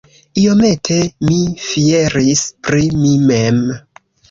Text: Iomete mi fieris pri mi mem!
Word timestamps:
Iomete 0.43 0.97
mi 1.27 1.37
fieris 1.67 2.43
pri 2.71 2.83
mi 3.05 3.15
mem! 3.29 3.65